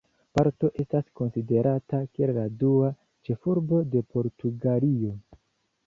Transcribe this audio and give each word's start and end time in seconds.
Porto 0.37 0.69
estas 0.83 1.03
konsiderata 1.19 2.01
kiel 2.15 2.33
la 2.39 2.47
dua 2.65 2.91
ĉefurbo 3.29 3.85
de 3.93 4.05
Portugalio. 4.17 5.17